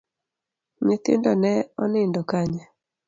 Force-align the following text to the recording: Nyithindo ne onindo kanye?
Nyithindo 0.85 1.31
ne 1.41 1.53
onindo 1.83 2.21
kanye? 2.29 2.63